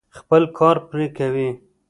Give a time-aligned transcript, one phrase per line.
[0.17, 1.49] خپل کار پرې کوي.